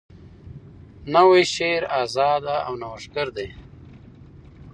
نوی 1.13 1.41
شعر 1.55 1.83
آزاده 2.01 2.55
او 2.67 2.73
نوښتګر 2.81 3.27
دی. 3.37 3.47